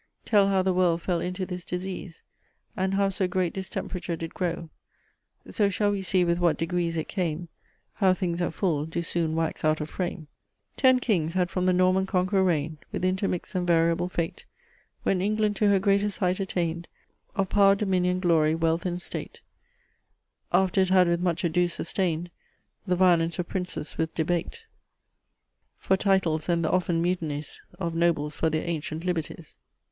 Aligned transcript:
Tell 0.25 0.47
how 0.47 0.63
the 0.63 0.73
world 0.73 0.99
fell 1.03 1.21
into 1.21 1.45
this 1.45 1.63
disease; 1.63 2.23
And 2.75 2.95
how 2.95 3.09
so 3.09 3.27
great 3.27 3.53
distemperature 3.53 4.15
did 4.17 4.33
grow; 4.33 4.71
So 5.51 5.69
shall 5.69 5.91
we 5.91 6.01
see 6.01 6.25
with 6.25 6.39
what 6.39 6.57
degrees 6.57 6.97
it 6.97 7.07
came; 7.07 7.49
How 7.93 8.15
things 8.15 8.41
at 8.41 8.55
full 8.55 8.87
do 8.87 9.03
soon 9.03 9.35
wax 9.35 9.63
out 9.63 9.79
of 9.79 9.91
frame." 9.91 10.27
"Ten 10.75 10.99
kings 10.99 11.35
had 11.35 11.51
from 11.51 11.67
the 11.67 11.71
Norman 11.71 12.07
Conqu'ror 12.07 12.43
reign'd 12.43 12.79
With 12.91 13.05
intermix'd 13.05 13.55
and 13.55 13.67
variable 13.67 14.09
fate, 14.09 14.47
When 15.03 15.21
England 15.21 15.55
to 15.57 15.69
her 15.69 15.77
greatest 15.77 16.17
height 16.17 16.39
attain'd 16.39 16.87
Of 17.35 17.49
power, 17.49 17.75
dominion, 17.75 18.21
glory, 18.21 18.55
wealth, 18.55 18.87
and 18.87 18.99
state; 18.99 19.41
After 20.51 20.81
it 20.81 20.89
had 20.89 21.07
with 21.09 21.19
much 21.21 21.43
ado 21.43 21.67
sustain'd 21.67 22.31
The 22.87 22.95
violence 22.95 23.37
of 23.37 23.47
princes, 23.47 23.99
with 23.99 24.15
debate 24.15 24.63
For 25.77 25.95
titles 25.95 26.49
and 26.49 26.65
the 26.65 26.71
often 26.71 27.03
mutinies 27.03 27.61
Of 27.77 27.93
nobles 27.93 28.33
for 28.33 28.49
their 28.49 28.67
ancient 28.67 29.05
liberties." 29.05 29.57